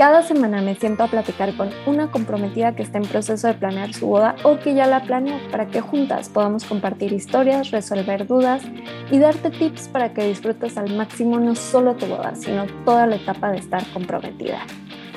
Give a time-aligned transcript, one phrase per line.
[0.00, 3.92] Cada semana me siento a platicar con una comprometida que está en proceso de planear
[3.92, 8.62] su boda o que ya la planeó para que juntas podamos compartir historias, resolver dudas
[9.10, 13.16] y darte tips para que disfrutes al máximo no solo tu boda, sino toda la
[13.16, 14.60] etapa de estar comprometida.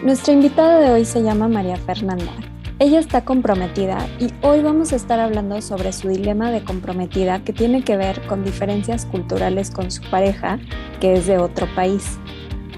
[0.04, 2.34] Nuestra invitada de hoy se llama María Fernanda.
[2.80, 7.54] Ella está comprometida y hoy vamos a estar hablando sobre su dilema de comprometida que
[7.54, 10.60] tiene que ver con diferencias culturales con su pareja,
[11.00, 12.20] que es de otro país.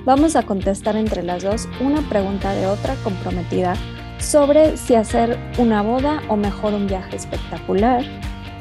[0.05, 3.73] Vamos a contestar entre las dos una pregunta de otra comprometida
[4.19, 8.03] sobre si hacer una boda o mejor un viaje espectacular.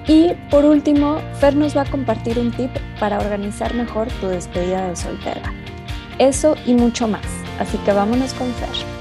[0.08, 4.88] Y por último, Fer nos va a compartir un tip para organizar mejor tu despedida
[4.88, 5.52] de soltera.
[6.18, 7.26] Eso y mucho más.
[7.58, 8.93] Así que vámonos con Fer.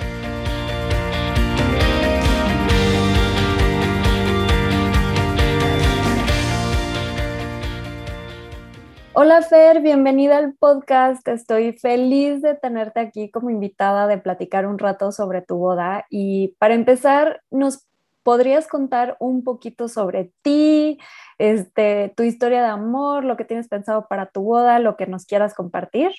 [9.25, 11.25] Hola Fer, bienvenida al podcast.
[11.29, 16.05] Estoy feliz de tenerte aquí como invitada de platicar un rato sobre tu boda.
[16.09, 17.87] Y para empezar, ¿nos
[18.23, 20.99] podrías contar un poquito sobre ti,
[21.37, 25.25] este, tu historia de amor, lo que tienes pensado para tu boda, lo que nos
[25.25, 26.11] quieras compartir?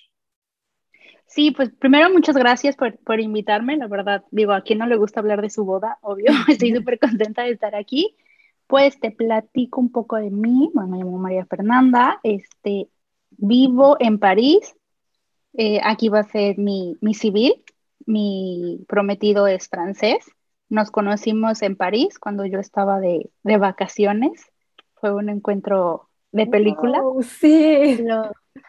[1.27, 3.77] Sí, pues primero muchas gracias por, por invitarme.
[3.77, 6.29] La verdad, digo, a quien no le gusta hablar de su boda, obvio.
[6.49, 8.17] Estoy súper contenta de estar aquí.
[8.67, 10.71] Pues te platico un poco de mí.
[10.73, 12.19] Bueno, me llamo María Fernanda.
[12.23, 12.89] Este,
[13.39, 14.75] vivo en París.
[15.55, 17.63] Eh, aquí va a ser mi, mi civil.
[18.07, 20.25] Mi prometido es francés.
[20.69, 24.47] Nos conocimos en París cuando yo estaba de, de vacaciones.
[24.95, 27.03] Fue un encuentro de película.
[27.23, 27.99] sí.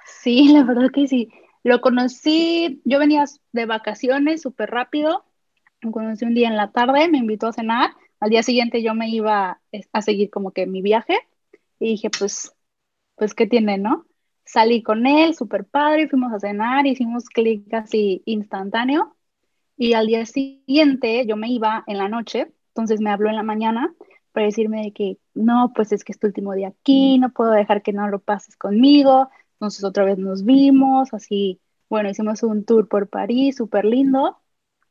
[0.06, 1.30] sí, la verdad que sí.
[1.64, 5.24] Lo conocí, yo venía de vacaciones súper rápido.
[5.82, 8.94] Lo conocí un día en la tarde, me invitó a cenar al día siguiente yo
[8.94, 9.62] me iba
[9.94, 11.20] a seguir como que mi viaje
[11.80, 12.54] y dije, pues,
[13.16, 14.06] pues, ¿qué tiene, no?
[14.46, 19.16] Salí con él, súper padre, fuimos a cenar, hicimos clic casi instantáneo.
[19.78, 23.44] Y al día siguiente yo me iba en la noche, entonces me habló en la
[23.44, 23.94] mañana
[24.32, 27.52] para decirme de que no, pues es que es tu último día aquí, no puedo
[27.52, 32.66] dejar que no lo pases conmigo, entonces otra vez nos vimos, así, bueno, hicimos un
[32.66, 34.42] tour por París, súper lindo,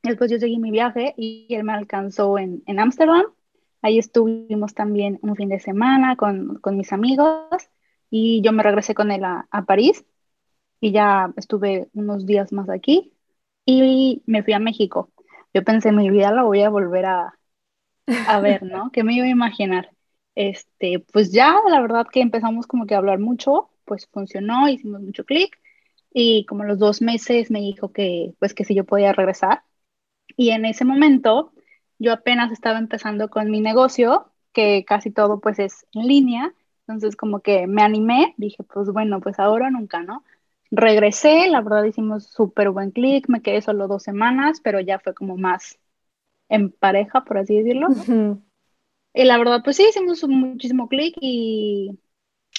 [0.05, 3.25] Después yo seguí mi viaje y él me alcanzó en Ámsterdam.
[3.81, 7.69] Ahí estuvimos también un fin de semana con, con, mis amigos
[8.17, 10.05] y yo me regresé con él a, a, París
[10.79, 13.13] y ya estuve unos días más aquí
[13.67, 15.11] y me fui a México.
[15.53, 17.37] Yo pensé, mi vida la voy a volver a,
[18.07, 18.91] a ver, ¿no?
[18.93, 19.91] ¿Qué me iba a imaginar?
[20.37, 25.01] Este, pues ya la verdad que empezamos como que a hablar mucho, pues funcionó, hicimos
[25.01, 25.59] mucho clic
[26.13, 29.65] y como los dos meses me dijo que pues que si yo podía regresar
[30.37, 31.53] y en ese momento
[31.99, 36.55] yo apenas estaba empezando con mi negocio, que casi todo pues es en línea,
[36.87, 40.25] entonces como que me animé, dije pues bueno, pues ahora nunca, ¿no?
[40.71, 45.15] Regresé, la verdad hicimos súper buen clic, me quedé solo dos semanas, pero ya fue
[45.15, 45.79] como más
[46.49, 47.97] en pareja, por así decirlo.
[49.13, 51.99] Y la verdad, pues sí, hicimos muchísimo clic y,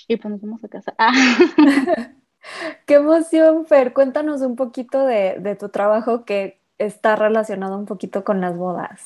[0.08, 0.96] y pues nos fuimos a casa.
[2.85, 3.94] Qué emoción, Fer.
[3.94, 9.02] Cuéntanos un poquito de, de tu trabajo, que está relacionado un poquito con las bodas.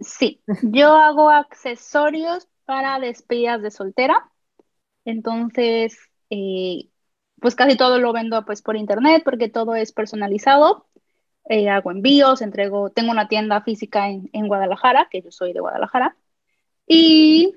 [0.00, 4.30] Sí, yo hago accesorios para despedidas de soltera.
[5.06, 5.98] Entonces,
[6.30, 6.90] eh,
[7.40, 10.86] pues casi todo lo vendo pues por internet porque todo es personalizado.
[11.48, 15.60] Eh, hago envíos, entrego, tengo una tienda física en, en, Guadalajara, que yo soy de
[15.60, 16.16] Guadalajara,
[16.88, 17.54] y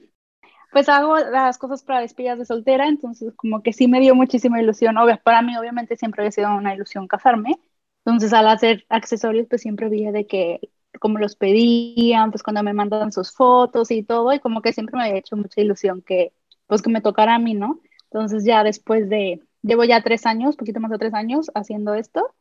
[0.71, 4.61] pues hago las cosas para despedidas de soltera, entonces como que sí me dio muchísima
[4.61, 7.59] ilusión, Obvio, para mí obviamente siempre había sido una ilusión casarme,
[8.05, 12.73] entonces, al hacer accesorios, pues siempre veía de que como los pedían, pues cuando me
[12.73, 16.33] mandaban sus fotos y todo, y como que siempre me había hecho mucha ilusión que,
[16.69, 17.81] pues que me tocara a mí, ¿no?
[18.05, 22.33] Entonces ya después de, llevo ya tres años, poquito más de tres años haciendo esto,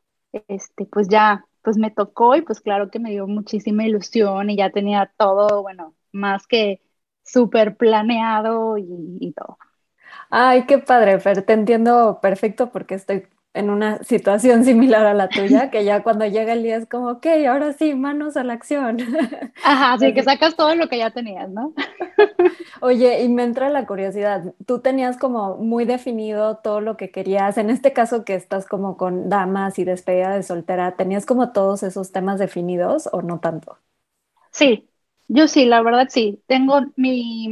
[0.48, 4.56] este, pues ya, pues me tocó y pues claro que me dio muchísima ilusión y
[4.56, 6.82] ya tenía todo, bueno, más que
[7.24, 8.86] súper planeado y,
[9.20, 9.58] y todo.
[10.30, 13.26] Ay, qué padre, Fer, te entiendo perfecto porque estoy
[13.58, 17.10] en una situación similar a la tuya, que ya cuando llega el día es como,
[17.10, 18.98] ok, ahora sí, manos a la acción.
[19.64, 21.74] Ajá, así que sacas todo lo que ya tenías, ¿no?
[22.80, 27.58] Oye, y me entra la curiosidad, tú tenías como muy definido todo lo que querías,
[27.58, 31.82] en este caso que estás como con damas y despedida de soltera, ¿tenías como todos
[31.82, 33.78] esos temas definidos o no tanto?
[34.52, 34.88] Sí,
[35.26, 36.40] yo sí, la verdad sí.
[36.46, 37.48] Tengo mi,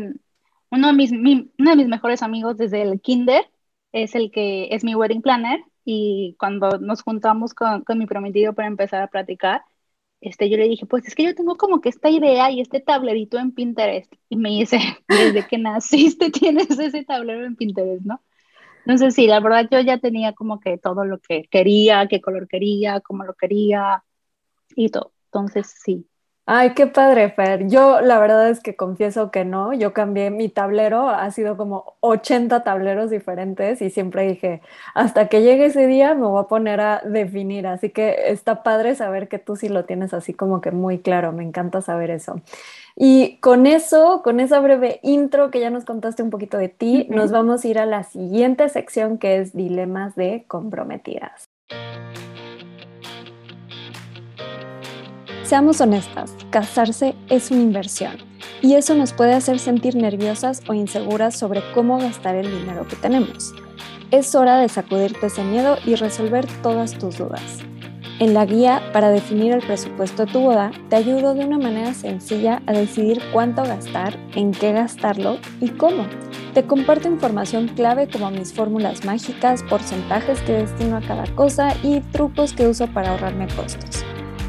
[0.71, 3.45] uno de mis, uno de mis mejores amigos desde el kinder,
[3.91, 8.55] es el que es mi wedding planner y cuando nos juntamos con, con mi prometido
[8.55, 9.63] para empezar a platicar,
[10.21, 12.81] este, yo le dije, pues es que yo tengo como que esta idea y este
[12.81, 14.13] tablerito en Pinterest.
[14.29, 14.79] Y me dice,
[15.09, 18.21] desde que naciste tienes ese tablero en Pinterest, ¿no?
[18.87, 22.49] Entonces sí, la verdad yo ya tenía como que todo lo que quería, qué color
[22.49, 24.05] quería, cómo lo quería
[24.77, 25.13] y todo.
[25.27, 26.09] Entonces sí,
[26.49, 27.67] Ay, qué padre, Fer.
[27.67, 29.73] Yo la verdad es que confieso que no.
[29.73, 34.61] Yo cambié mi tablero, ha sido como 80 tableros diferentes y siempre dije,
[34.95, 37.67] hasta que llegue ese día me voy a poner a definir.
[37.67, 41.33] Así que está padre saber que tú sí lo tienes así como que muy claro.
[41.33, 42.41] Me encanta saber eso.
[42.95, 47.09] Y con eso, con esa breve intro que ya nos contaste un poquito de ti,
[47.11, 51.49] nos vamos a ir a la siguiente sección que es dilemas de comprometidas.
[55.47, 58.17] Seamos honestas, casarse es una inversión
[58.63, 62.97] y eso nos puede hacer sentir nerviosas o inseguras sobre cómo gastar el dinero que
[62.97, 63.55] tenemos.
[64.11, 67.59] Es hora de sacudirte ese miedo y resolver todas tus dudas.
[68.19, 71.95] En la guía para definir el presupuesto de tu boda, te ayudo de una manera
[71.95, 76.07] sencilla a decidir cuánto gastar, en qué gastarlo y cómo.
[76.55, 82.01] Te comparto información clave como mis fórmulas mágicas, porcentajes que destino a cada cosa y
[82.01, 84.05] trucos que uso para ahorrarme costos.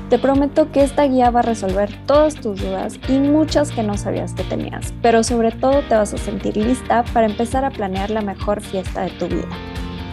[0.09, 3.97] Te prometo que esta guía va a resolver todas tus dudas y muchas que no
[3.97, 8.09] sabías que tenías, pero sobre todo te vas a sentir lista para empezar a planear
[8.09, 9.49] la mejor fiesta de tu vida.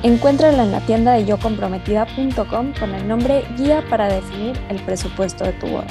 [0.03, 5.53] Encuéntrala en la tienda de yocomprometida.com con el nombre Guía para definir el presupuesto de
[5.53, 5.87] tu boda.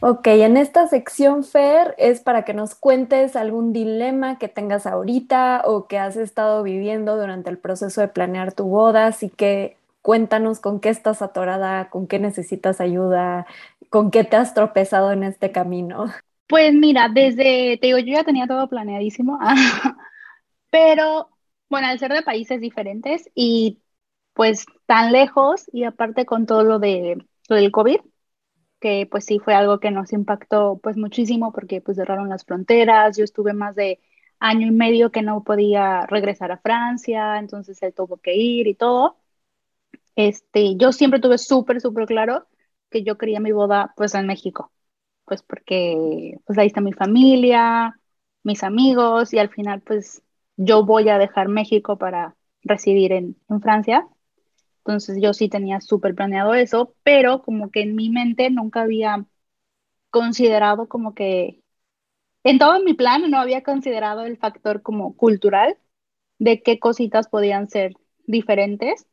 [0.00, 5.62] Ok, en esta sección, Fer, es para que nos cuentes algún dilema que tengas ahorita
[5.64, 9.75] o que has estado viviendo durante el proceso de planear tu boda, así que
[10.06, 13.44] Cuéntanos con qué estás atorada, con qué necesitas ayuda,
[13.90, 16.04] con qué te has tropezado en este camino.
[16.46, 19.36] Pues mira, desde, te digo, yo ya tenía todo planeadísimo,
[20.70, 21.28] pero
[21.68, 23.82] bueno, al ser de países diferentes y
[24.32, 27.98] pues tan lejos y aparte con todo lo, de, lo del COVID,
[28.78, 33.16] que pues sí fue algo que nos impactó pues muchísimo porque pues cerraron las fronteras,
[33.16, 33.98] yo estuve más de
[34.38, 38.76] año y medio que no podía regresar a Francia, entonces él tuvo que ir y
[38.76, 39.16] todo.
[40.16, 42.46] Este, yo siempre tuve súper, súper claro
[42.90, 44.72] que yo quería mi boda pues en México,
[45.26, 48.00] pues porque pues ahí está mi familia,
[48.42, 50.22] mis amigos y al final pues
[50.56, 54.08] yo voy a dejar México para residir en, Francia.
[54.78, 59.26] Entonces yo sí tenía súper planeado eso, pero como que en mi mente nunca había
[60.10, 61.60] considerado como que,
[62.44, 65.78] en todo mi plan no había considerado el factor como cultural
[66.38, 67.94] de qué cositas podían ser
[68.26, 69.06] diferentes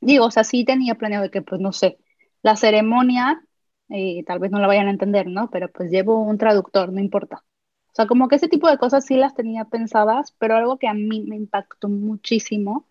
[0.00, 1.98] digo, o sea, sí tenía planeado de que, pues, no sé,
[2.42, 3.42] la ceremonia,
[3.88, 5.50] eh, tal vez no la vayan a entender, ¿no?
[5.50, 7.44] Pero pues llevo un traductor, no importa.
[7.88, 10.88] O sea, como que ese tipo de cosas sí las tenía pensadas, pero algo que
[10.88, 12.86] a mí me impactó muchísimo,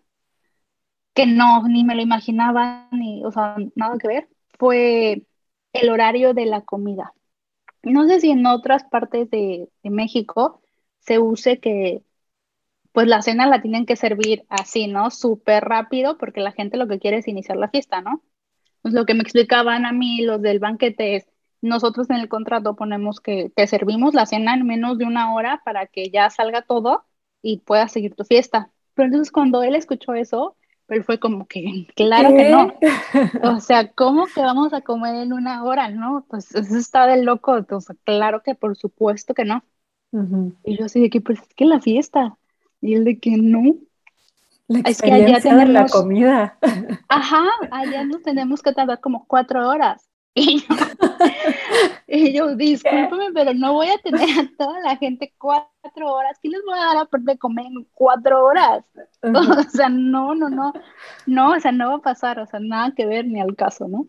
[1.14, 4.28] que no, ni me lo imaginaba, ni, o sea, nada que ver,
[4.58, 5.24] fue
[5.72, 7.12] el horario de la comida.
[7.82, 10.62] No sé si en otras partes de, de México
[11.00, 12.02] se use que
[12.92, 15.10] pues la cena la tienen que servir así, ¿no?
[15.10, 18.22] Súper rápido, porque la gente lo que quiere es iniciar la fiesta, ¿no?
[18.82, 21.26] Pues lo que me explicaban a mí los del banquete es,
[21.62, 25.60] nosotros en el contrato ponemos que te servimos la cena en menos de una hora
[25.64, 27.04] para que ya salga todo
[27.42, 28.70] y puedas seguir tu fiesta.
[28.94, 30.56] Pero entonces cuando él escuchó eso,
[30.88, 32.74] él fue como que, claro que no.
[33.42, 35.88] O sea, ¿cómo que vamos a comer en una hora?
[35.88, 37.56] No, pues eso está de loco.
[37.56, 39.62] Entonces, claro que por supuesto que no.
[40.64, 42.36] Y yo así de que, pues es que la fiesta,
[42.80, 43.76] y el de que no.
[44.68, 46.58] La experiencia es que allá tenemos, la comida.
[47.08, 50.10] Ajá, allá nos tenemos que tardar como cuatro horas.
[52.06, 56.38] Y yo, discúlpeme, pero no voy a tener a toda la gente cuatro horas.
[56.42, 58.84] ¿Qué les voy a dar a de comer en cuatro horas?
[59.22, 60.72] O sea, no, no, no.
[61.26, 62.38] No, o sea, no va a pasar.
[62.38, 64.08] O sea, nada que ver ni al caso, ¿no?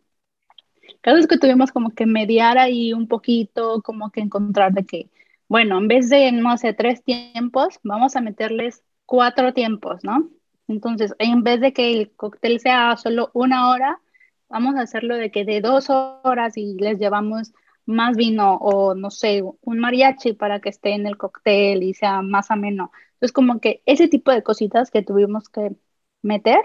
[1.01, 5.09] Cada vez que tuvimos como que mediar ahí un poquito, como que encontrar de que
[5.51, 10.29] bueno, en vez de, no sé, tres tiempos, vamos a meterles cuatro tiempos, ¿no?
[10.69, 13.99] Entonces, en vez de que el cóctel sea solo una hora,
[14.47, 17.51] vamos a hacerlo de que de dos horas y les llevamos
[17.85, 22.21] más vino o, no sé, un mariachi para que esté en el cóctel y sea
[22.21, 22.91] más ameno.
[23.15, 25.75] Entonces, como que ese tipo de cositas que tuvimos que
[26.21, 26.61] meter,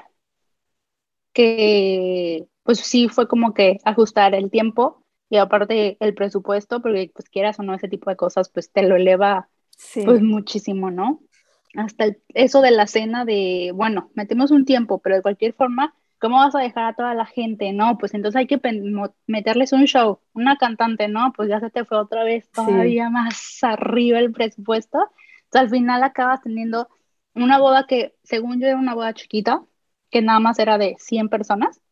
[1.32, 7.28] que pues sí fue como que ajustar el tiempo y aparte el presupuesto, porque pues
[7.28, 9.48] quieras o no ese tipo de cosas, pues te lo eleva
[10.04, 11.20] pues muchísimo, ¿no?
[11.74, 16.38] Hasta eso de la cena de, bueno, metemos un tiempo, pero de cualquier forma, ¿cómo
[16.38, 17.72] vas a dejar a toda la gente?
[17.72, 18.58] No, pues entonces hay que
[19.26, 21.32] meterles un show, una cantante, ¿no?
[21.36, 24.98] Pues ya se te fue otra vez todavía más arriba el presupuesto.
[25.44, 26.88] Entonces al final acabas teniendo
[27.34, 29.62] una boda que, según yo, era una boda chiquita,
[30.10, 31.82] que nada más era de 100 personas,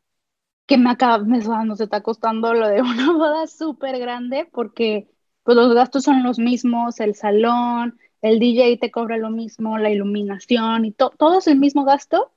[0.67, 5.09] que me acaba, me nos está costando lo de una boda súper grande porque
[5.43, 9.91] pues los gastos son los mismos, el salón, el DJ te cobra lo mismo, la
[9.91, 12.33] iluminación y todo es el mismo gasto,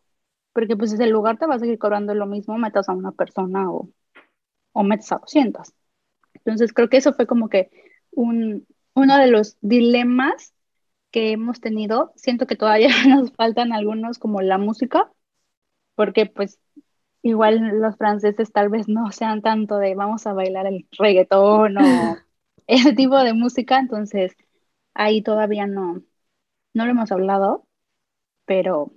[0.54, 3.12] porque pues desde el lugar te va a seguir cobrando lo mismo, metas a una
[3.14, 3.90] persona o,
[4.74, 5.74] o metas a 200.
[6.34, 7.70] Entonces creo que eso fue como que
[8.12, 10.54] un, uno de los dilemas
[11.12, 12.14] que hemos tenido.
[12.16, 15.12] Siento que todavía nos faltan algunos como la música,
[15.96, 16.60] porque pues
[17.22, 22.18] igual los franceses tal vez no sean tanto de vamos a bailar el reggaetón o
[22.68, 24.36] ese tipo de música, entonces
[24.94, 26.04] ahí todavía no,
[26.74, 27.68] no lo hemos hablado,
[28.46, 28.94] pero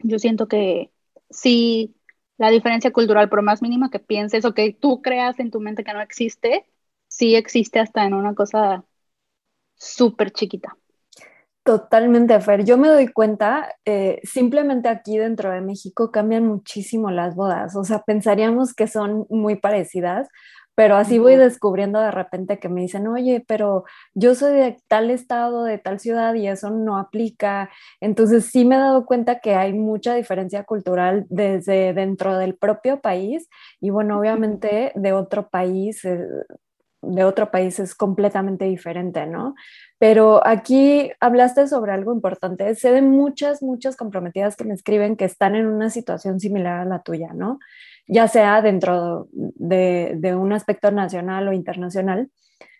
[0.00, 0.92] yo siento que
[1.30, 1.96] sí,
[2.38, 5.84] la diferencia cultural, por más mínima que pienses o que tú creas en tu mente
[5.84, 6.66] que no existe,
[7.08, 8.84] sí existe hasta en una cosa
[9.76, 10.76] súper chiquita.
[11.68, 12.64] Totalmente, Fer.
[12.64, 17.76] Yo me doy cuenta, eh, simplemente aquí dentro de México cambian muchísimo las bodas.
[17.76, 20.28] O sea, pensaríamos que son muy parecidas,
[20.74, 23.84] pero así voy descubriendo de repente que me dicen, oye, pero
[24.14, 27.68] yo soy de tal estado, de tal ciudad y eso no aplica.
[28.00, 33.02] Entonces sí me he dado cuenta que hay mucha diferencia cultural desde dentro del propio
[33.02, 33.46] país
[33.78, 36.02] y bueno, obviamente de otro país.
[36.06, 36.18] Eh,
[37.02, 39.54] de otro país es completamente diferente, ¿no?
[39.98, 42.74] Pero aquí hablaste sobre algo importante.
[42.74, 46.84] Sé de muchas, muchas comprometidas que me escriben que están en una situación similar a
[46.84, 47.58] la tuya, ¿no?
[48.06, 52.30] Ya sea dentro de, de un aspecto nacional o internacional.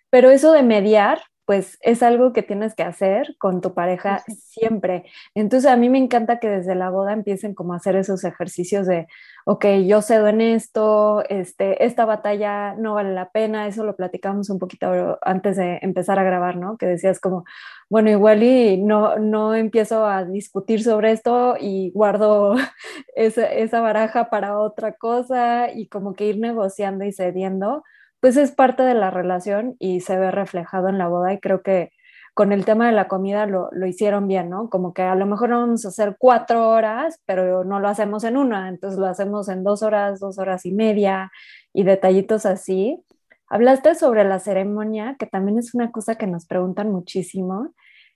[0.09, 5.05] Pero eso de mediar, pues es algo que tienes que hacer con tu pareja siempre.
[5.33, 8.85] Entonces a mí me encanta que desde la boda empiecen como a hacer esos ejercicios
[8.85, 9.07] de,
[9.45, 14.51] ok, yo cedo en esto, este, esta batalla no vale la pena, eso lo platicamos
[14.51, 16.77] un poquito antes de empezar a grabar, ¿no?
[16.77, 17.45] Que decías como,
[17.89, 22.57] bueno, igual y no, no empiezo a discutir sobre esto y guardo
[23.15, 27.83] esa, esa baraja para otra cosa y como que ir negociando y cediendo
[28.19, 31.61] pues es parte de la relación y se ve reflejado en la boda y creo
[31.61, 31.91] que
[32.33, 34.69] con el tema de la comida lo, hicieron bien, ¿no?
[34.69, 38.23] Como que a lo mejor no vamos a hacer cuatro horas, pero no lo hacemos
[38.23, 41.31] en una, entonces lo hacemos en dos horas, dos horas y media
[41.73, 43.03] y detallitos así.
[43.49, 47.73] Hablaste sobre la ceremonia, que también es una cosa que nos preguntan muchísimo,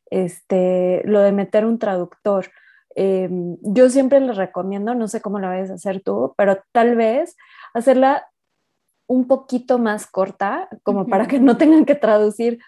[0.10, 2.46] este, lo de meter un traductor.
[2.96, 6.96] Em, yo siempre les recomiendo, no sé cómo lo vayas a hacer tú, pero tal
[6.96, 7.36] vez
[7.74, 8.28] hacerla
[9.08, 12.60] un poquito más corta, como para que no tengan que traducir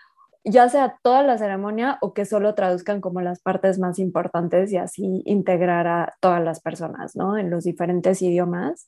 [0.46, 4.78] ya sea toda la ceremonia o que solo traduzcan como las partes más importantes y
[4.78, 7.36] así integrar a todas las personas, ¿no?
[7.36, 8.88] En los diferentes idiomas.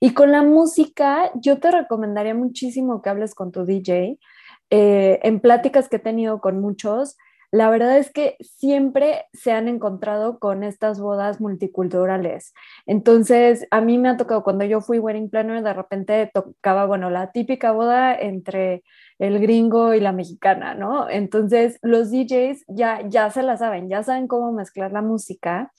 [0.00, 4.18] Y con la música, yo te recomendaría muchísimo que hables con tu DJ.
[4.70, 7.16] Eh, en pláticas que he tenido con muchos,
[7.56, 12.52] la verdad es que siempre se han encontrado con estas bodas multiculturales.
[12.84, 17.08] Entonces, a mí me ha tocado cuando yo fui wedding planner, de repente tocaba, bueno,
[17.08, 18.82] la típica boda entre
[19.18, 21.08] el gringo y la mexicana, ¿no?
[21.08, 25.72] Entonces, los DJs ya, ya se la saben, ya saben cómo mezclar la música.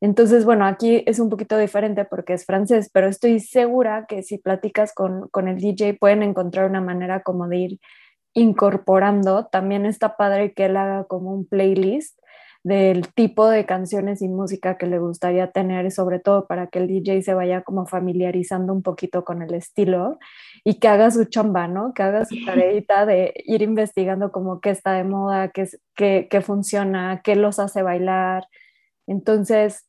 [0.00, 4.38] Entonces, bueno, aquí es un poquito diferente porque es francés, pero estoy segura que si
[4.38, 7.80] platicas con, con el DJ pueden encontrar una manera como de ir
[8.34, 9.46] incorporando.
[9.46, 12.18] También está padre que él haga como un playlist
[12.64, 16.88] del tipo de canciones y música que le gustaría tener, sobre todo para que el
[16.88, 20.18] DJ se vaya como familiarizando un poquito con el estilo
[20.64, 21.92] y que haga su chamba, ¿no?
[21.92, 26.40] Que haga su tareita de ir investigando como qué está de moda, qué, qué, qué
[26.40, 28.48] funciona, qué los hace bailar.
[29.06, 29.86] Entonces,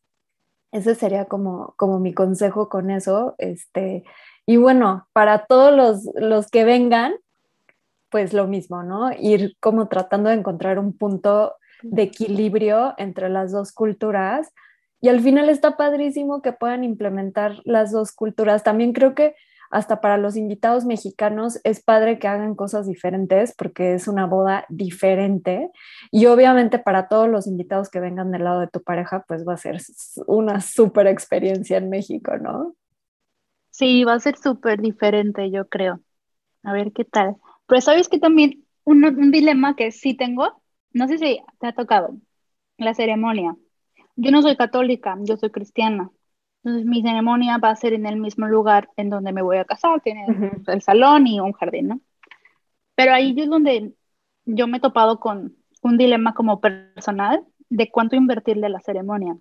[0.74, 3.36] ese sería como, como mi consejo con eso.
[3.38, 4.04] Este,
[4.46, 7.14] y bueno, para todos los, los que vengan,
[8.16, 9.12] pues lo mismo, ¿no?
[9.20, 14.54] Ir como tratando de encontrar un punto de equilibrio entre las dos culturas
[15.02, 18.64] y al final está padrísimo que puedan implementar las dos culturas.
[18.64, 19.36] También creo que
[19.70, 24.66] hasta para los invitados mexicanos es padre que hagan cosas diferentes porque es una boda
[24.70, 25.70] diferente
[26.10, 29.56] y obviamente para todos los invitados que vengan del lado de tu pareja pues va
[29.56, 29.82] a ser
[30.26, 32.78] una súper experiencia en México, ¿no?
[33.72, 36.00] Sí, va a ser súper diferente, yo creo.
[36.64, 37.36] A ver qué tal.
[37.68, 41.74] Pero sabes que también un, un dilema que sí tengo, no sé si te ha
[41.74, 42.18] tocado,
[42.78, 43.56] la ceremonia.
[44.16, 46.12] Yo no soy católica, yo soy cristiana.
[46.64, 49.66] Entonces mi ceremonia va a ser en el mismo lugar en donde me voy a
[49.66, 50.26] casar, tiene
[50.68, 52.02] el salón y un jardín, ¿no?
[52.96, 53.94] Pero ahí es donde
[54.46, 59.38] yo me he topado con un dilema como personal de cuánto invertirle a la ceremonia.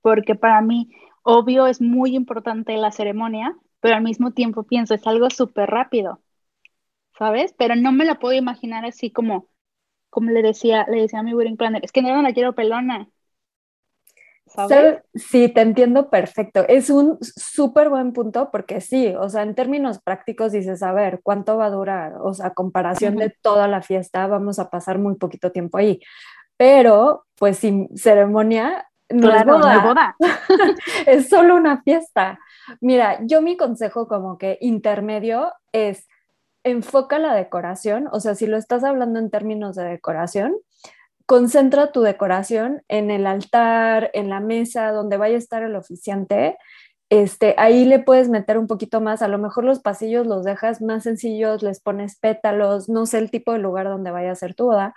[0.00, 0.90] Porque para mí,
[1.22, 6.20] obvio, es muy importante la ceremonia, pero al mismo tiempo pienso, es algo súper rápido.
[7.20, 7.54] ¿Sabes?
[7.58, 9.46] Pero no me la puedo imaginar así como,
[10.08, 13.10] como le decía, le decía a mi wedding planner, es que no la quiero pelona.
[14.46, 15.02] ¿sabes?
[15.14, 16.64] Sí, te entiendo perfecto.
[16.66, 21.20] Es un súper buen punto porque sí, o sea, en términos prácticos dices, a ver,
[21.22, 22.14] ¿cuánto va a durar?
[22.22, 26.00] O sea, comparación de toda la fiesta, vamos a pasar muy poquito tiempo ahí.
[26.56, 30.16] Pero, pues sin ceremonia, no es boda.
[31.06, 32.40] es solo una fiesta.
[32.80, 36.08] Mira, yo mi consejo como que intermedio es
[36.64, 40.56] enfoca la decoración, o sea, si lo estás hablando en términos de decoración,
[41.26, 46.58] concentra tu decoración en el altar, en la mesa, donde vaya a estar el oficiante.
[47.08, 50.82] Este, ahí le puedes meter un poquito más, a lo mejor los pasillos los dejas
[50.82, 54.54] más sencillos, les pones pétalos, no sé el tipo de lugar donde vaya a ser
[54.54, 54.94] tu boda,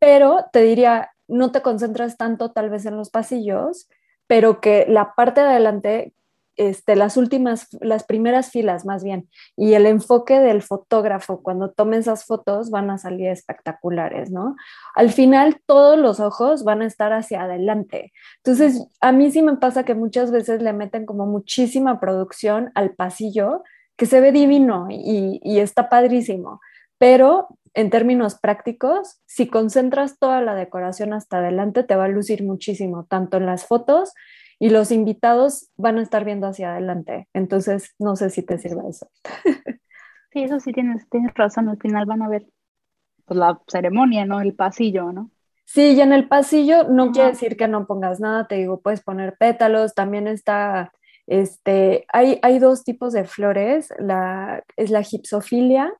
[0.00, 3.88] pero te diría, no te concentras tanto tal vez en los pasillos,
[4.26, 6.14] pero que la parte de adelante
[6.60, 11.96] este, las últimas, las primeras filas más bien, y el enfoque del fotógrafo cuando tome
[11.96, 14.56] esas fotos van a salir espectaculares, ¿no?
[14.94, 18.12] Al final todos los ojos van a estar hacia adelante.
[18.44, 22.94] Entonces, a mí sí me pasa que muchas veces le meten como muchísima producción al
[22.94, 23.62] pasillo,
[23.96, 26.60] que se ve divino y, y está padrísimo,
[26.98, 32.44] pero en términos prácticos, si concentras toda la decoración hasta adelante, te va a lucir
[32.44, 34.12] muchísimo, tanto en las fotos
[34.60, 37.26] y los invitados van a estar viendo hacia adelante.
[37.32, 39.10] Entonces, no sé si te sirve eso.
[40.32, 41.68] Sí, eso sí tienes, tienes razón.
[41.68, 42.46] Al final van a ver
[43.24, 44.40] pues, la ceremonia, ¿no?
[44.40, 45.32] El pasillo, ¿no?
[45.64, 49.02] Sí, y en el pasillo no quiere decir que no pongas nada, te digo, puedes
[49.02, 50.92] poner pétalos, también está,
[51.26, 55.92] este, hay, hay dos tipos de flores, la, es la gipsofilia,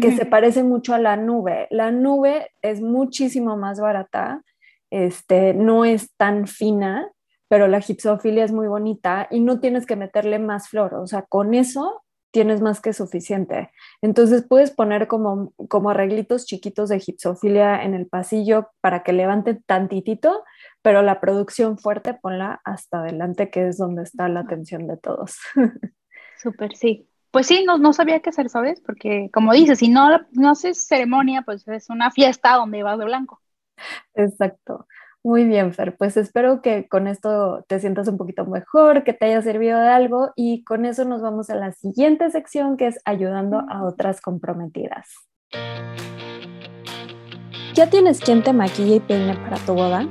[0.00, 1.68] que se parece mucho a la nube.
[1.70, 4.42] La nube es muchísimo más barata,
[4.90, 7.08] este, no es tan fina,
[7.48, 11.22] pero la gipsofilia es muy bonita y no tienes que meterle más flor, o sea,
[11.22, 13.70] con eso tienes más que suficiente.
[14.02, 19.54] Entonces puedes poner como, como arreglitos chiquitos de gipsofilia en el pasillo para que levante
[19.66, 20.42] tantitito,
[20.82, 25.36] pero la producción fuerte ponla hasta adelante, que es donde está la atención de todos.
[26.42, 27.08] Súper, sí.
[27.30, 28.80] Pues sí, no, no sabía qué hacer, ¿sabes?
[28.80, 33.04] Porque como dices, si no, no haces ceremonia, pues es una fiesta donde vas de
[33.04, 33.40] blanco.
[34.14, 34.88] Exacto.
[35.26, 35.96] Muy bien, Fer.
[35.96, 39.88] Pues espero que con esto te sientas un poquito mejor, que te haya servido de
[39.88, 44.20] algo y con eso nos vamos a la siguiente sección que es ayudando a otras
[44.20, 45.08] comprometidas.
[47.72, 50.06] ¿Ya tienes quien te maquille y peine para tu boda?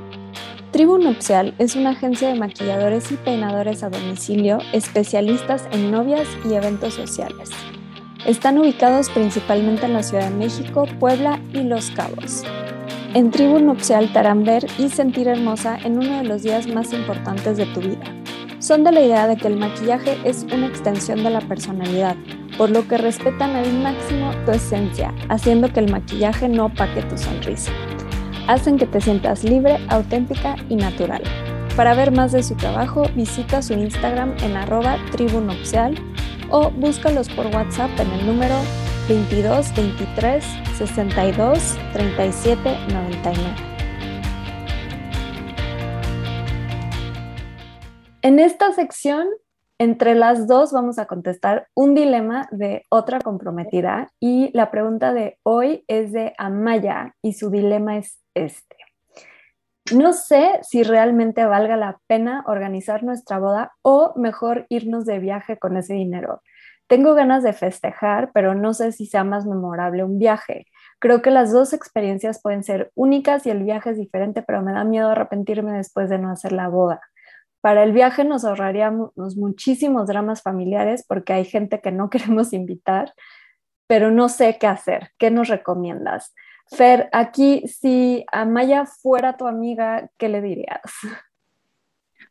[0.72, 6.54] Tribu Nupcial es una agencia de maquilladores y peinadores a domicilio especialistas en novias y
[6.54, 7.50] eventos sociales.
[8.26, 12.42] Están ubicados principalmente en la Ciudad de México, Puebla y Los Cabos.
[13.14, 14.10] En Tribu Nupcial
[14.44, 18.02] ver y sentir hermosa en uno de los días más importantes de tu vida.
[18.58, 22.16] Son de la idea de que el maquillaje es una extensión de la personalidad,
[22.58, 27.16] por lo que respetan al máximo tu esencia, haciendo que el maquillaje no opaque tu
[27.16, 27.70] sonrisa.
[28.48, 31.22] Hacen que te sientas libre, auténtica y natural.
[31.76, 35.94] Para ver más de su trabajo, visita su Instagram en arroba tribunupcial
[36.50, 38.56] o búscalos por WhatsApp en el número
[39.06, 40.42] 22 23
[40.78, 43.54] 62 37 99.
[48.22, 49.28] En esta sección,
[49.78, 55.38] entre las dos vamos a contestar un dilema de otra comprometida y la pregunta de
[55.42, 58.76] hoy es de Amaya y su dilema es este.
[59.92, 65.58] No sé si realmente valga la pena organizar nuestra boda o mejor irnos de viaje
[65.58, 66.40] con ese dinero.
[66.86, 70.66] Tengo ganas de festejar, pero no sé si sea más memorable un viaje.
[70.98, 74.72] Creo que las dos experiencias pueden ser únicas y el viaje es diferente, pero me
[74.72, 77.00] da miedo arrepentirme después de no hacer la boda.
[77.60, 83.14] Para el viaje nos ahorraríamos muchísimos dramas familiares porque hay gente que no queremos invitar,
[83.86, 85.10] pero no sé qué hacer.
[85.18, 86.34] ¿Qué nos recomiendas?
[86.70, 90.80] Fer, aquí si Amaya fuera tu amiga, ¿qué le dirías?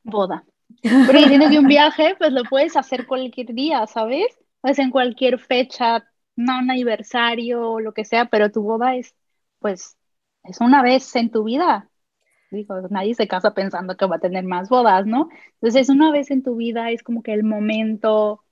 [0.04, 0.44] Boda.
[0.82, 4.26] Pero diciendo que un viaje, pues lo puedes hacer cualquier día, ¿sabes?
[4.64, 6.06] Pues en cualquier fecha,
[6.38, 9.14] no un aniversario o lo que sea, pero tu boda es,
[9.60, 9.98] pues,
[10.46, 11.90] es una vez en tu vida.
[12.50, 15.28] Digo, nadie se casa pensando que va a tener más bodas, ¿no?
[15.56, 18.46] Entonces, una vez en tu vida es como que el momento,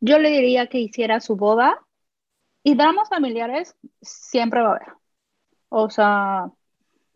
[0.00, 1.78] yo le diría que hiciera su boda
[2.62, 4.88] y dramas familiares siempre va a haber.
[5.70, 6.50] O sea,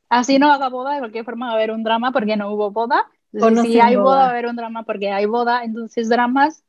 [0.09, 2.70] así no haga boda, de cualquier forma va a haber un drama porque no hubo
[2.70, 3.11] boda.
[3.61, 5.64] si hay boda, va a haber un drama porque hay boda.
[5.64, 6.64] Entonces, dramas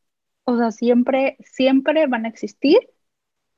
[0.45, 2.79] o sea, siempre, siempre van a existir,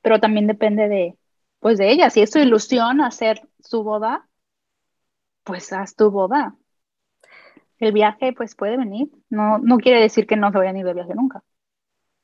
[0.02, 1.18] pero también depende de,
[1.60, 2.10] pues de ella.
[2.10, 4.28] Si es su ilusión hacer su boda,
[5.44, 6.56] pues haz tu boda.
[7.78, 9.08] El viaje, pues puede venir.
[9.28, 11.42] No, no quiere decir que no se vayan a ir de viaje nunca.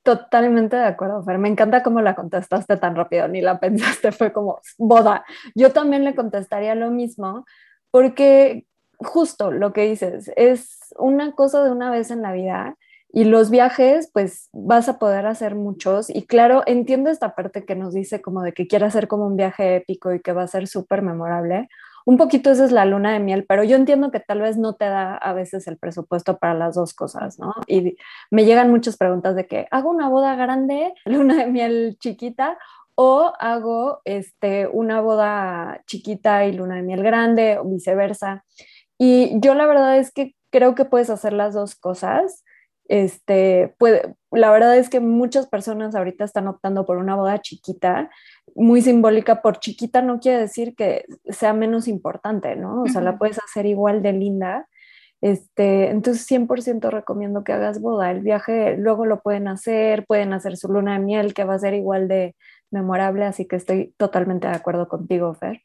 [0.03, 1.39] Totalmente de acuerdo, Fer.
[1.39, 5.25] Me encanta cómo la contestaste tan rápido, ni la pensaste, fue como boda.
[5.55, 7.47] Yo también le contestaría lo mismo,
[7.91, 8.67] porque
[8.99, 12.77] justo lo que dices, es una cosa de una vez en la vida
[13.17, 16.11] y los viajes, pues vas a poder hacer muchos.
[16.11, 19.37] Y claro, entiendo esta parte que nos dice como de que quiere hacer como un
[19.37, 21.69] viaje épico y que va a ser súper memorable.
[22.07, 24.75] Un poquito esa es la luna de miel, pero yo entiendo que tal vez no
[24.75, 27.55] te da a veces el presupuesto para las dos cosas, ¿no?
[27.69, 27.97] Y
[28.33, 32.59] me llegan muchas preguntas de que hago una boda grande, luna de miel chiquita,
[32.97, 38.45] o hago este, una boda chiquita y luna de miel grande, o viceversa.
[38.99, 42.43] Y yo la verdad es que creo que puedes hacer las dos cosas.
[42.87, 48.11] Este, puede, la verdad es que muchas personas ahorita están optando por una boda chiquita,
[48.55, 49.43] muy simbólica.
[49.43, 52.83] Por chiquita no quiere decir que sea menos importante, ¿no?
[52.83, 54.69] O sea, la puedes hacer igual de linda.
[55.21, 58.11] Este, entonces 100% recomiendo que hagas boda.
[58.11, 61.59] El viaje luego lo pueden hacer, pueden hacer su luna de miel que va a
[61.59, 62.37] ser igual de
[62.71, 65.63] memorable, así que estoy totalmente de acuerdo contigo, Fer.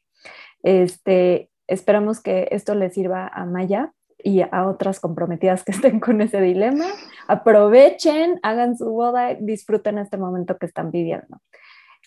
[0.62, 3.92] Este, esperamos que esto le sirva a Maya
[4.24, 6.86] y a otras comprometidas que estén con ese dilema.
[7.28, 11.40] Aprovechen, hagan su boda, disfruten este momento que están viviendo.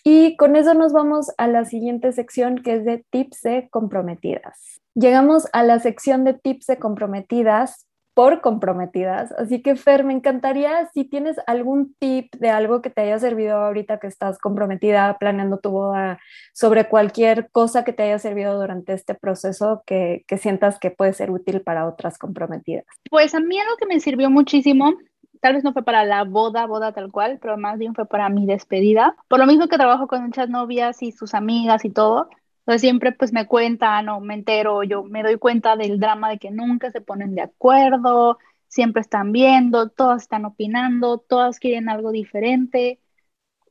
[0.02, 4.82] Y con eso nos vamos a la siguiente sección que es de tips de comprometidas.
[4.94, 9.32] Llegamos a la sección de tips de comprometidas por comprometidas.
[9.32, 13.56] Así que Fer, me encantaría si tienes algún tip de algo que te haya servido
[13.56, 16.18] ahorita que estás comprometida planeando tu boda,
[16.52, 21.12] sobre cualquier cosa que te haya servido durante este proceso que, que sientas que puede
[21.12, 22.86] ser útil para otras comprometidas.
[23.10, 24.94] Pues a mí algo que me sirvió muchísimo
[25.40, 28.30] tal vez no fue para la boda, boda tal cual, pero más bien fue para
[28.30, 29.14] mi despedida.
[29.28, 32.30] Por lo mismo que trabajo con muchas novias y sus amigas y todo,
[32.78, 36.50] siempre pues me cuentan o me entero, yo me doy cuenta del drama de que
[36.50, 43.00] nunca se ponen de acuerdo, siempre están viendo, todas están opinando, todas quieren algo diferente.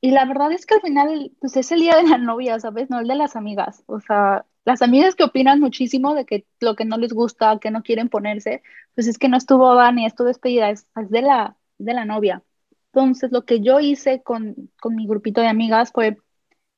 [0.01, 2.89] Y la verdad es que al final pues es el día de la novia, ¿sabes?
[2.89, 3.83] No el de las amigas.
[3.87, 7.71] O sea, las amigas que opinan muchísimo de que lo que no les gusta, que
[7.71, 8.63] no quieren ponerse,
[8.95, 12.43] pues es que no estuvo boda ni es despedida, es, de, la, de la novia.
[12.93, 16.17] Entonces, lo que yo hice con, con mi grupito de amigas fue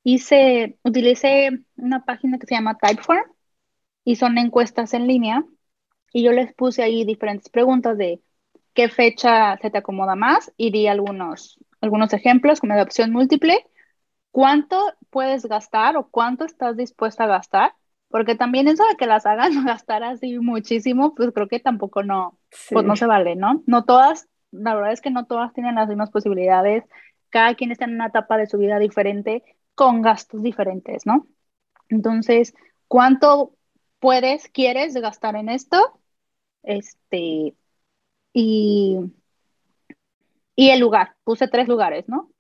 [0.06, 3.26] hice, utilicé una página que se llama Typeform
[4.06, 5.44] y son encuestas en línea
[6.14, 8.22] y yo les puse ahí diferentes preguntas de
[8.76, 13.66] qué fecha se te acomoda más y di algunos, algunos ejemplos como de opción múltiple,
[14.30, 17.74] cuánto puedes gastar o cuánto estás dispuesta a gastar,
[18.08, 22.38] porque también eso de que las hagan gastar así muchísimo, pues creo que tampoco no,
[22.70, 23.64] pues no se vale, ¿no?
[23.66, 26.84] No todas, la verdad es que no todas tienen las mismas posibilidades,
[27.32, 29.44] cada quien está en una etapa de su vida diferente
[29.76, 31.28] con gastos diferentes, ¿no?
[31.90, 32.54] Entonces,
[32.88, 33.54] ¿cuánto
[34.00, 36.00] puedes, quieres gastar en esto?
[36.64, 37.56] Este,
[38.34, 39.00] y,
[40.56, 42.32] y el lugar, puse tres lugares, ¿no?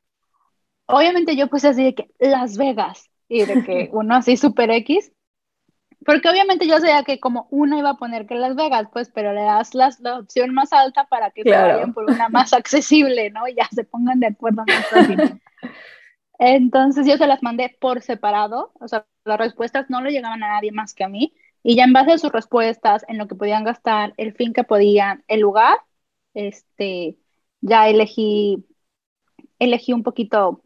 [0.87, 5.11] Obviamente yo puse así de que Las Vegas y de que uno así super X,
[6.05, 9.33] porque obviamente yo sabía que como uno iba a poner que Las Vegas, pues, pero
[9.33, 13.47] le das la opción más alta para que se vayan por una más accesible, ¿no?
[13.47, 15.17] Y ya se pongan de acuerdo fácil.
[16.39, 20.49] Entonces yo se las mandé por separado, o sea, las respuestas no le llegaban a
[20.49, 23.35] nadie más que a mí, y ya en base a sus respuestas, en lo que
[23.35, 25.79] podían gastar, el fin que podían, el lugar,
[26.33, 27.17] este,
[27.61, 28.65] ya elegí,
[29.59, 30.63] elegí un poquito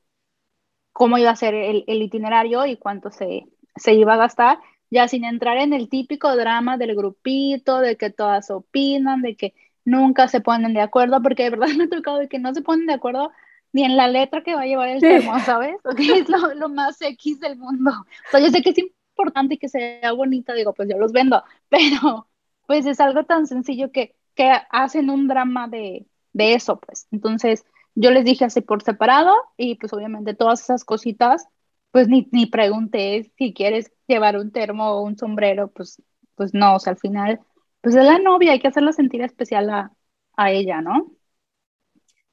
[0.93, 5.23] cómo iba a ser el, itinerario y cuánto se, se iba a gastar, ya sin
[5.23, 9.53] entrar en el típico drama del grupito, de que todas opinan, de que
[9.85, 12.61] nunca se ponen de acuerdo, porque de verdad me ha tocado de que no se
[12.61, 13.31] ponen de acuerdo
[13.71, 15.75] ni en la letra que va a llevar el termo, ¿sabes?
[15.97, 17.91] que es lo, más X del mundo.
[17.91, 21.43] O sea, yo sé que es importante que sea bonita, digo, pues yo los vendo,
[21.69, 22.27] pero
[22.67, 27.07] pues es algo tan sencillo que, que hacen un drama de, de eso, pues.
[27.11, 31.47] Entonces, yo les dije así por separado y pues obviamente todas esas cositas,
[31.91, 36.01] pues ni, ni pregunté si quieres llevar un termo o un sombrero, pues,
[36.35, 37.39] pues no, o sea, al final,
[37.81, 39.91] pues es la novia, hay que hacerla sentir especial a,
[40.37, 41.11] a ella, ¿no?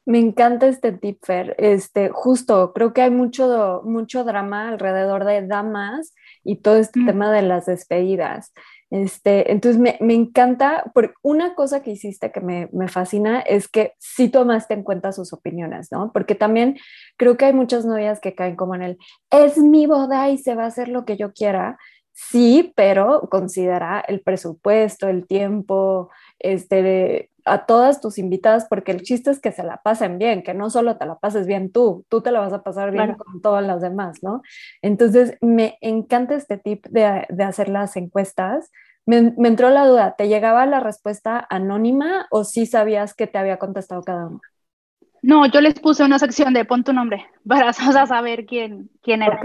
[0.07, 1.57] Me encanta este tip, Fer.
[1.59, 6.14] Este, justo, creo que hay mucho, mucho drama alrededor de damas
[6.45, 7.07] y todo este mm.
[7.07, 8.53] tema de las despedidas.
[8.90, 13.66] Este, entonces me, me, encanta, porque una cosa que hiciste que me, me, fascina es
[13.66, 16.12] que sí tomaste en cuenta sus opiniones, ¿no?
[16.12, 16.79] Porque también
[17.16, 18.99] creo que hay muchas novias que caen como en el,
[19.31, 21.79] es mi boda y se va a hacer lo que yo quiera.
[22.12, 29.30] Sí, pero considera el presupuesto, el tiempo, este, a todas tus invitadas, porque el chiste
[29.30, 32.20] es que se la pasen bien, que no solo te la pases bien tú, tú
[32.20, 34.42] te la vas a pasar bien con todas las demás, ¿no?
[34.82, 38.70] Entonces, me encanta este tip de, de hacer las encuestas.
[39.06, 43.38] Me, me, entró la duda, ¿te llegaba la respuesta anónima o sí sabías que te
[43.38, 44.40] había contestado cada uno?
[45.22, 49.40] No, yo les puse una sección de pon tu nombre para saber quién, quién era.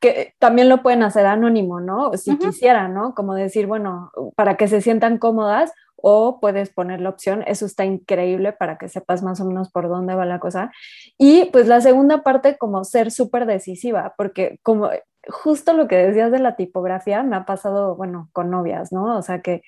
[0.00, 2.12] Que también lo pueden hacer anónimo, ¿no?
[2.14, 3.14] Si quisieran, ¿no?
[3.14, 7.84] Como decir, bueno, para que se sientan cómodas o puedes poner la opción, eso está
[7.84, 10.70] increíble para que sepas más o menos por dónde va la cosa.
[11.18, 14.90] Y pues la segunda parte, como ser súper decisiva, porque como
[15.28, 19.18] justo lo que decías de la tipografía, me ha pasado, bueno, con novias, ¿no?
[19.18, 19.62] O sea que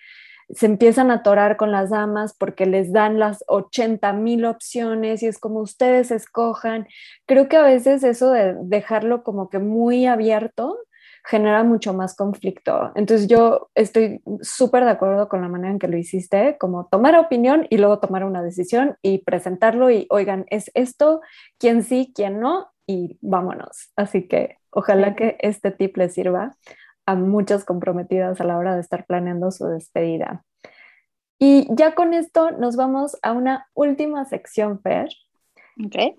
[0.54, 5.26] se empiezan a atorar con las damas porque les dan las 80 mil opciones y
[5.26, 6.88] es como ustedes escojan.
[7.26, 10.76] Creo que a veces eso de dejarlo como que muy abierto
[11.24, 12.92] genera mucho más conflicto.
[12.94, 17.16] Entonces yo estoy súper de acuerdo con la manera en que lo hiciste, como tomar
[17.16, 21.20] opinión y luego tomar una decisión y presentarlo y oigan, es esto,
[21.58, 23.92] quién sí, quién no y vámonos.
[23.96, 26.56] Así que ojalá que este tip les sirva
[27.06, 30.44] a muchas comprometidas a la hora de estar planeando su despedida.
[31.38, 35.08] Y ya con esto nos vamos a una última sección, Fer.
[35.86, 36.16] Okay.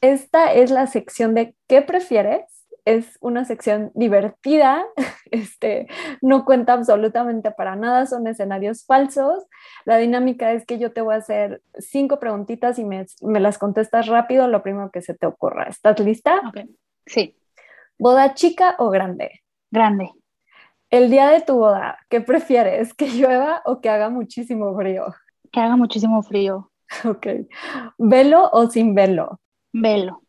[0.00, 2.44] Esta es la sección de ¿qué prefieres?
[2.84, 4.84] Es una sección divertida,
[5.30, 5.86] este,
[6.20, 9.44] no cuenta absolutamente para nada, son escenarios falsos.
[9.84, 13.58] La dinámica es que yo te voy a hacer cinco preguntitas y me, me las
[13.58, 15.64] contestas rápido, lo primero que se te ocurra.
[15.64, 16.42] ¿Estás lista?
[16.48, 16.68] Okay.
[17.06, 17.36] Sí.
[17.98, 19.42] ¿Boda chica o grande?
[19.70, 20.10] Grande.
[20.90, 22.94] El día de tu boda, ¿qué prefieres?
[22.94, 25.06] ¿Que llueva o que haga muchísimo frío?
[25.50, 26.70] Que haga muchísimo frío.
[27.04, 27.26] Ok.
[27.98, 29.40] ¿Velo o sin velo?
[29.72, 30.23] Velo.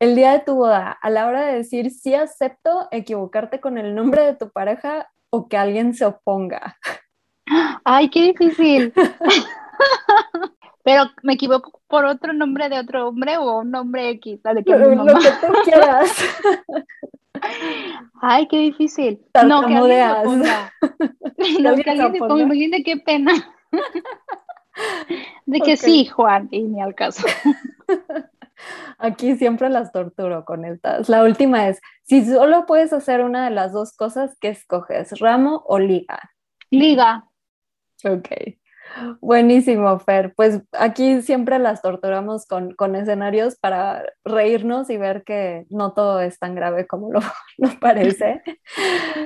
[0.00, 3.94] El día de tu boda, a la hora de decir sí acepto, equivocarte con el
[3.94, 6.78] nombre de tu pareja o que alguien se oponga.
[7.84, 8.94] Ay, qué difícil.
[10.84, 14.64] Pero me equivoco por otro nombre de otro hombre o un nombre X, la de
[14.64, 16.10] que Lo que tú quieras.
[18.22, 19.20] Ay, qué difícil.
[19.46, 20.72] No, que alguien se ponga.
[21.60, 22.42] No, que alguien se.
[22.42, 23.32] Imagínate qué pena.
[25.44, 27.26] De que sí, Juan, y ni al caso.
[28.98, 31.08] Aquí siempre las torturo con estas.
[31.08, 35.18] La última es, si solo puedes hacer una de las dos cosas, ¿qué escoges?
[35.20, 36.18] ¿Ramo o liga?
[36.70, 37.24] Liga.
[38.04, 38.28] Ok.
[39.20, 40.34] Buenísimo, Fer.
[40.34, 46.38] Pues aquí siempre las torturamos con, escenarios para reírnos y ver que no todo es
[46.38, 47.20] tan grave como lo,
[47.80, 48.42] parece.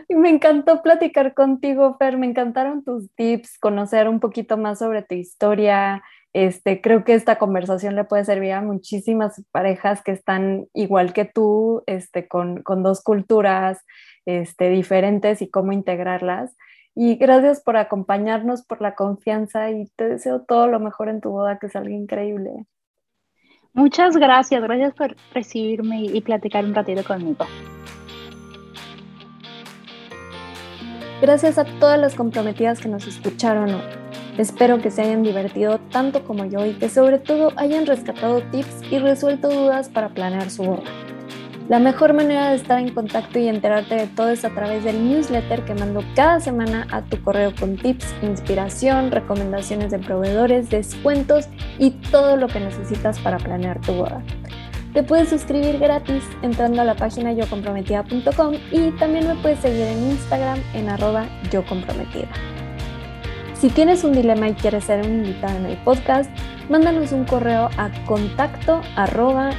[0.08, 2.18] Y me encantó platicar contigo, Fer.
[2.18, 6.02] Me encantaron tus tips, conocer un poquito más sobre tu historia.
[6.34, 11.24] Este, creo que esta conversación le puede servir a muchísimas parejas que están igual que
[11.24, 13.78] tú, este, con, con dos culturas
[14.26, 16.56] este, diferentes y cómo integrarlas.
[16.96, 21.30] Y gracias por acompañarnos, por la confianza y te deseo todo lo mejor en tu
[21.30, 22.66] boda, que salga increíble.
[23.72, 27.46] Muchas gracias, gracias por recibirme y platicar un ratito conmigo.
[31.20, 34.03] Gracias a todas las comprometidas que nos escucharon hoy.
[34.38, 38.82] Espero que se hayan divertido tanto como yo y que sobre todo hayan rescatado tips
[38.90, 40.82] y resuelto dudas para planear su boda.
[41.68, 45.08] La mejor manera de estar en contacto y enterarte de todo es a través del
[45.08, 51.48] newsletter que mando cada semana a tu correo con tips, inspiración, recomendaciones de proveedores, descuentos
[51.78, 54.22] y todo lo que necesitas para planear tu boda.
[54.92, 60.10] Te puedes suscribir gratis entrando a la página yocomprometida.com y también me puedes seguir en
[60.10, 62.28] Instagram en arroba yocomprometida.
[63.64, 66.30] Si tienes un dilema y quieres ser un invitado en el podcast,
[66.68, 69.52] mándanos un correo a contacto arroba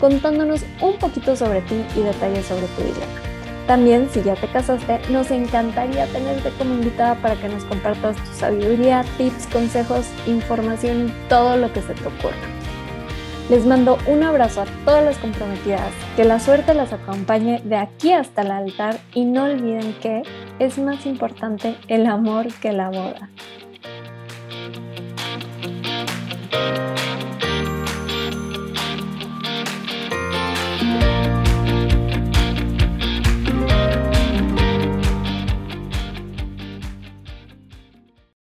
[0.00, 3.12] contándonos un poquito sobre ti y detalles sobre tu dilema.
[3.66, 8.32] También, si ya te casaste, nos encantaría tenerte como invitada para que nos compartas tu
[8.32, 12.60] sabiduría, tips, consejos, información y todo lo que se te ocurra.
[13.50, 18.12] Les mando un abrazo a todas las comprometidas, que la suerte las acompañe de aquí
[18.12, 20.22] hasta el altar y no olviden que
[20.60, 23.30] es más importante el amor que la boda.